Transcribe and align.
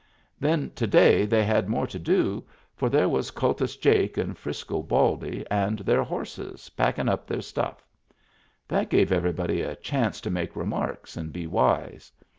Then 0.39 0.71
to 0.71 0.87
day 0.87 1.27
they 1.27 1.43
had 1.43 1.69
more 1.69 1.85
to 1.85 1.99
do, 1.99 2.43
for 2.75 2.89
there 2.89 3.07
was 3.07 3.29
Kultus 3.29 3.77
Jake 3.77 4.17
and 4.17 4.35
Frisco 4.35 4.81
Baldy 4.81 5.45
and 5.51 5.77
their 5.77 6.01
horses, 6.01 6.71
packin' 6.75 7.07
up 7.07 7.27
their 7.27 7.43
stuff. 7.43 7.85
That 8.67 8.89
gave 8.89 9.11
everybody 9.11 9.61
a 9.61 9.75
chance 9.75 10.19
to 10.21 10.31
make 10.31 10.55
remarks 10.55 11.17
and 11.17 11.31
be 11.31 11.45
wise. 11.45 12.11